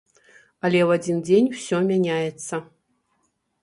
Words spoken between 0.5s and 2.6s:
Але ў адзін дзень усё мяняецца.